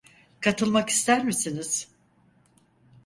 Katılmak 0.41 0.89
ister 0.89 1.23
misiniz? 1.25 1.87